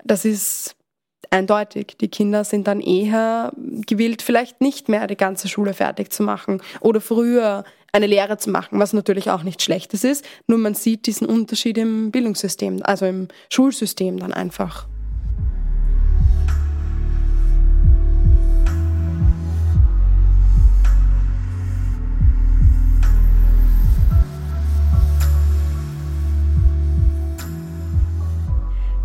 [0.05, 0.77] Das ist
[1.31, 1.97] eindeutig.
[2.01, 6.63] Die Kinder sind dann eher gewillt, vielleicht nicht mehr die ganze Schule fertig zu machen
[6.81, 10.25] oder früher eine Lehre zu machen, was natürlich auch nichts Schlechtes ist.
[10.47, 14.87] Nur man sieht diesen Unterschied im Bildungssystem, also im Schulsystem dann einfach.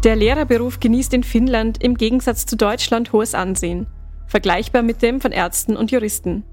[0.10, 3.86] Der Lehrerberuf genießt in Finnland im Gegensatz zu Deutschland hohes Ansehen,
[4.26, 6.44] vergleichbar mit dem von Ärzten und Juristen.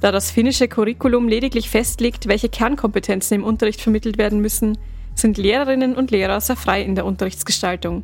[0.00, 4.78] Da das finnische Curriculum lediglich festlegt, welche Kernkompetenzen im Unterricht vermittelt werden müssen,
[5.14, 8.02] sind Lehrerinnen und Lehrer sehr frei in der Unterrichtsgestaltung.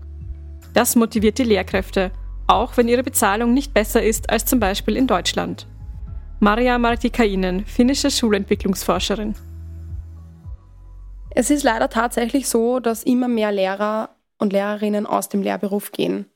[0.74, 2.10] Das motiviert die Lehrkräfte,
[2.46, 5.66] auch wenn ihre Bezahlung nicht besser ist als zum Beispiel in Deutschland.
[6.38, 9.36] Maria Martikainen, finnische Schulentwicklungsforscherin.
[11.30, 14.10] Es ist leider tatsächlich so, dass immer mehr Lehrer
[14.42, 16.26] und Lehrerinnen aus dem Lehrberuf gehen.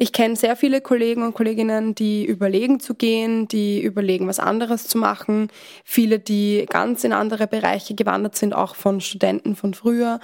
[0.00, 4.86] Ich kenne sehr viele Kollegen und Kolleginnen, die überlegen zu gehen, die überlegen, was anderes
[4.86, 5.48] zu machen.
[5.84, 10.20] Viele, die ganz in andere Bereiche gewandert sind, auch von Studenten von früher,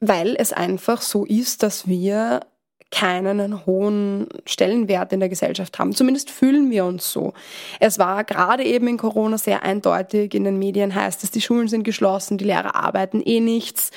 [0.00, 2.40] weil es einfach so ist, dass wir
[2.90, 5.94] keinen hohen Stellenwert in der Gesellschaft haben.
[5.94, 7.34] Zumindest fühlen wir uns so.
[7.80, 10.34] Es war gerade eben in Corona sehr eindeutig.
[10.34, 13.90] In den Medien heißt es, die Schulen sind geschlossen, die Lehrer arbeiten eh nichts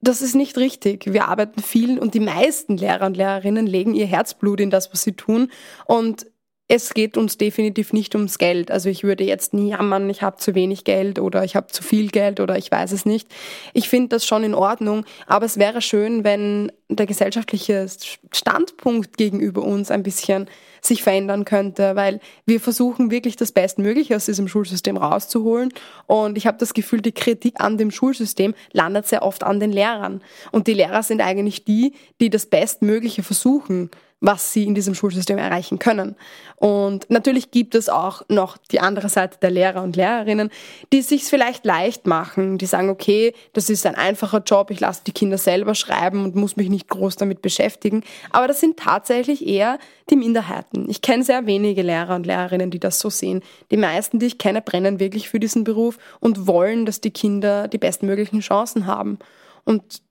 [0.00, 1.12] das ist nicht richtig.
[1.12, 5.02] Wir arbeiten viel und die meisten Lehrer und Lehrerinnen legen ihr Herzblut in das, was
[5.02, 5.50] sie tun.
[5.84, 6.26] Und
[6.70, 8.70] es geht uns definitiv nicht ums Geld.
[8.70, 11.82] Also ich würde jetzt nie jammern, ich habe zu wenig Geld oder ich habe zu
[11.82, 13.26] viel Geld oder ich weiß es nicht.
[13.74, 17.88] Ich finde das schon in Ordnung, aber es wäre schön, wenn der gesellschaftliche
[18.30, 20.48] Standpunkt gegenüber uns ein bisschen
[20.80, 25.74] sich verändern könnte, weil wir versuchen wirklich das Bestmögliche aus diesem Schulsystem rauszuholen.
[26.06, 29.72] Und ich habe das Gefühl, die Kritik an dem Schulsystem landet sehr oft an den
[29.72, 30.22] Lehrern.
[30.52, 35.38] Und die Lehrer sind eigentlich die, die das Bestmögliche versuchen was sie in diesem Schulsystem
[35.38, 36.14] erreichen können.
[36.56, 40.50] Und natürlich gibt es auch noch die andere Seite der Lehrer und Lehrerinnen,
[40.92, 45.02] die sich vielleicht leicht machen, die sagen, okay, das ist ein einfacher Job, ich lasse
[45.06, 48.04] die Kinder selber schreiben und muss mich nicht groß damit beschäftigen.
[48.30, 49.78] Aber das sind tatsächlich eher
[50.10, 50.88] die Minderheiten.
[50.90, 53.42] Ich kenne sehr wenige Lehrer und Lehrerinnen, die das so sehen.
[53.70, 57.68] Die meisten, die ich kenne, brennen wirklich für diesen Beruf und wollen, dass die Kinder
[57.68, 59.18] die bestmöglichen Chancen haben.
[59.64, 60.02] Und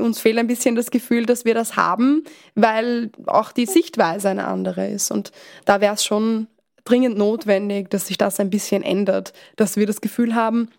[0.00, 2.24] uns fehlt ein bisschen das Gefühl, dass wir das haben,
[2.54, 5.10] weil auch die Sichtweise eine andere ist.
[5.10, 5.32] Und
[5.64, 6.48] da wäre es schon
[6.84, 10.70] dringend notwendig, dass sich das ein bisschen ändert, dass wir das Gefühl haben,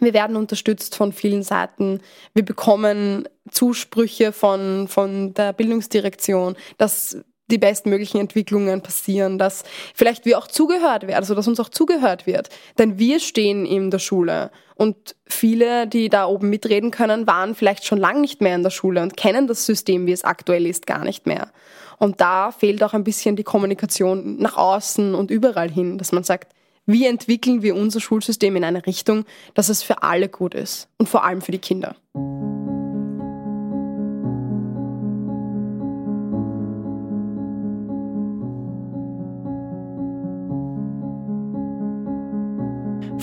[0.00, 2.00] Wir werden unterstützt von vielen Seiten.
[2.34, 7.18] Wir bekommen Zusprüche von, von der Bildungsdirektion, dass
[7.52, 9.62] die bestmöglichen Entwicklungen passieren, dass
[9.94, 12.48] vielleicht wir auch zugehört werden, also dass uns auch zugehört wird.
[12.78, 17.84] Denn wir stehen in der Schule und viele, die da oben mitreden können, waren vielleicht
[17.84, 20.86] schon lange nicht mehr in der Schule und kennen das System, wie es aktuell ist,
[20.86, 21.52] gar nicht mehr.
[21.98, 26.24] Und da fehlt auch ein bisschen die Kommunikation nach außen und überall hin, dass man
[26.24, 26.52] sagt,
[26.84, 29.24] wie entwickeln wir unser Schulsystem in eine Richtung,
[29.54, 31.94] dass es für alle gut ist und vor allem für die Kinder.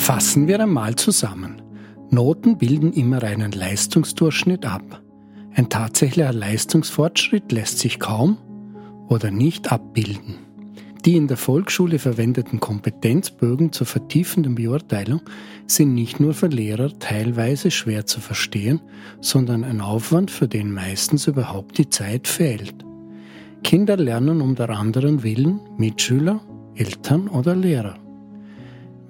[0.09, 1.61] Fassen wir einmal zusammen.
[2.09, 5.03] Noten bilden immer einen Leistungsdurchschnitt ab.
[5.53, 8.39] Ein tatsächlicher Leistungsfortschritt lässt sich kaum
[9.07, 10.39] oder nicht abbilden.
[11.05, 15.21] Die in der Volksschule verwendeten Kompetenzbögen zur vertiefenden Beurteilung
[15.67, 18.81] sind nicht nur für Lehrer teilweise schwer zu verstehen,
[19.21, 22.83] sondern ein Aufwand, für den meistens überhaupt die Zeit fehlt.
[23.63, 26.41] Kinder lernen um der anderen willen Mitschüler,
[26.73, 28.08] Eltern oder Lehrer.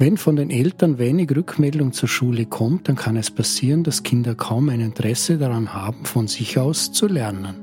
[0.02, 4.34] Wenn von den Eltern wenig Rückmeldung zur Schule kommt, dann kann es passieren, dass Kinder
[4.34, 7.56] kaum ein Interesse daran haben, von sich aus zu lernen.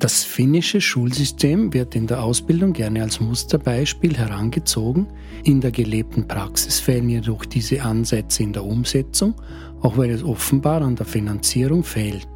[0.00, 5.06] Das finnische Schulsystem wird in der Ausbildung gerne als Musterbeispiel herangezogen,
[5.44, 9.34] in der gelebten Praxis fehlen jedoch diese Ansätze in der Umsetzung,
[9.80, 12.26] auch weil es offenbar an der Finanzierung fehlt.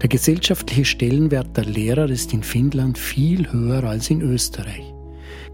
[0.00, 4.95] Der gesellschaftliche Stellenwert der Lehrer ist in Finnland viel höher als in Österreich.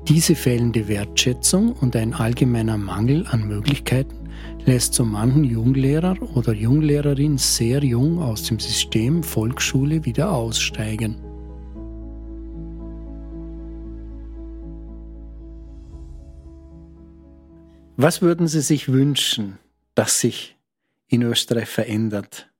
[0.09, 4.29] Diese fehlende Wertschätzung und ein allgemeiner Mangel an Möglichkeiten
[4.65, 11.17] lässt so manchen Junglehrer oder Junglehrerin sehr jung aus dem System Volksschule wieder aussteigen.
[17.97, 19.59] Was würden Sie sich wünschen,
[19.95, 20.57] dass sich
[21.07, 22.51] in Österreich verändert,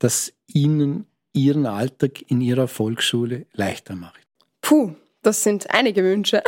[0.00, 4.26] dass Ihnen Ihren Alltag in Ihrer Volksschule leichter macht?
[4.60, 6.42] Puh, das sind einige Wünsche.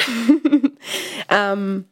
[1.28, 1.86] ähm,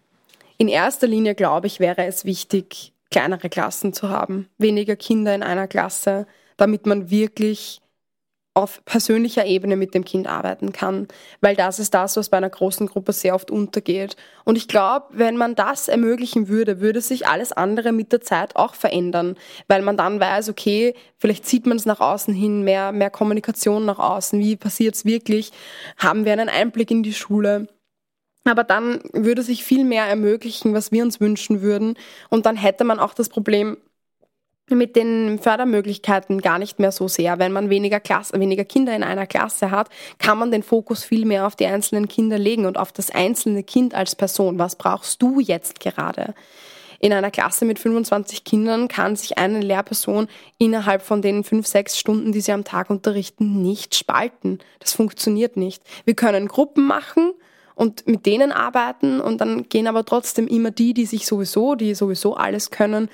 [0.58, 5.42] in erster Linie, glaube ich, wäre es wichtig, kleinere Klassen zu haben, weniger Kinder in
[5.42, 6.26] einer Klasse,
[6.56, 7.80] damit man wirklich
[8.52, 11.06] auf persönlicher Ebene mit dem Kind arbeiten kann,
[11.40, 14.16] weil das ist das, was bei einer großen Gruppe sehr oft untergeht.
[14.44, 18.56] Und ich glaube, wenn man das ermöglichen würde, würde sich alles andere mit der Zeit
[18.56, 19.36] auch verändern,
[19.68, 23.84] weil man dann weiß, okay, vielleicht sieht man es nach außen hin, mehr, mehr Kommunikation
[23.84, 25.52] nach außen, wie passiert es wirklich,
[25.96, 27.68] haben wir einen Einblick in die Schule.
[28.44, 31.96] Aber dann würde sich viel mehr ermöglichen, was wir uns wünschen würden.
[32.30, 33.76] Und dann hätte man auch das Problem,
[34.76, 37.38] mit den Fördermöglichkeiten gar nicht mehr so sehr.
[37.38, 41.24] Wenn man weniger, Klasse, weniger Kinder in einer Klasse hat, kann man den Fokus viel
[41.24, 44.58] mehr auf die einzelnen Kinder legen und auf das einzelne Kind als Person.
[44.58, 46.34] Was brauchst du jetzt gerade?
[47.02, 51.98] In einer Klasse mit 25 Kindern kann sich eine Lehrperson innerhalb von den fünf, sechs
[51.98, 54.58] Stunden, die sie am Tag unterrichten, nicht spalten.
[54.80, 55.82] Das funktioniert nicht.
[56.04, 57.32] Wir können Gruppen machen,
[57.80, 61.94] und mit denen arbeiten und dann gehen aber trotzdem immer die, die sich sowieso, die
[61.94, 63.08] sowieso alles können,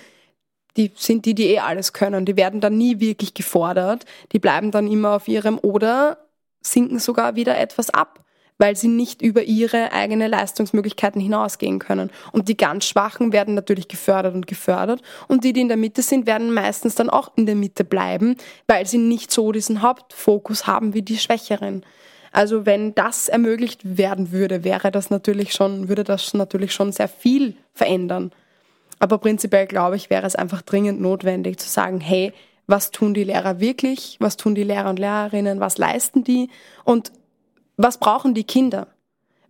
[0.77, 2.25] die sind die, die eh alles können.
[2.25, 4.05] Die werden dann nie wirklich gefordert.
[4.33, 6.19] Die bleiben dann immer auf ihrem oder
[6.61, 8.25] sinken sogar wieder etwas ab,
[8.59, 12.11] weil sie nicht über ihre eigenen Leistungsmöglichkeiten hinausgehen können.
[12.33, 15.03] Und die ganz Schwachen werden natürlich gefördert und gefördert.
[15.29, 18.37] Und die, die in der Mitte sind, werden meistens dann auch in der Mitte bleiben,
[18.67, 21.85] weil sie nicht so diesen Hauptfokus haben wie die Schwächeren.
[22.33, 27.09] Also wenn das ermöglicht werden würde, wäre das natürlich schon, würde das natürlich schon sehr
[27.09, 28.31] viel verändern.
[28.99, 32.33] Aber prinzipiell glaube ich, wäre es einfach dringend notwendig zu sagen, hey,
[32.67, 34.17] was tun die Lehrer wirklich?
[34.21, 35.61] Was tun die Lehrer und Lehrerinnen?
[35.61, 36.49] Was leisten die?
[36.85, 37.13] Und
[37.77, 38.89] was brauchen die Kinder?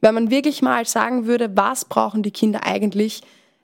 [0.00, 3.22] Wenn man wirklich mal sagen würde, was brauchen die Kinder eigentlich,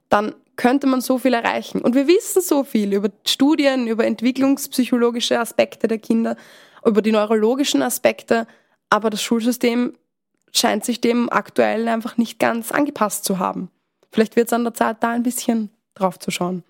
[0.08, 1.80] dann könnte man so viel erreichen.
[1.80, 6.36] Und wir wissen so viel über Studien, über entwicklungspsychologische Aspekte der Kinder,
[6.84, 8.46] über die neurologischen Aspekte,
[8.90, 9.94] aber das Schulsystem
[10.52, 13.70] scheint sich dem aktuell einfach nicht ganz angepasst zu haben.
[14.12, 16.64] Vielleicht wird es an der Zeit, da ein bisschen drauf zu schauen.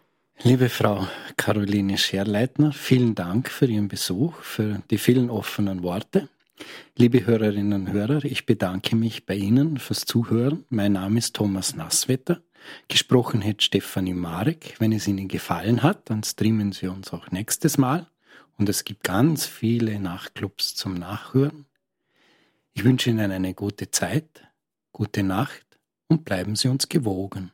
[0.44, 6.28] Liebe Frau Caroline Scherleitner, vielen Dank für Ihren Besuch, für die vielen offenen Worte.
[6.96, 10.64] Liebe Hörerinnen und Hörer, ich bedanke mich bei Ihnen fürs Zuhören.
[10.68, 12.40] Mein Name ist Thomas Nasswetter.
[12.86, 14.76] Gesprochen hat Stefanie Marek.
[14.78, 18.06] Wenn es Ihnen gefallen hat, dann streamen Sie uns auch nächstes Mal.
[18.56, 21.66] Und es gibt ganz viele Nachtclubs zum Nachhören.
[22.72, 24.44] Ich wünsche Ihnen eine gute Zeit,
[24.92, 25.61] gute Nacht
[26.12, 27.50] und bleiben Sie uns gewogen.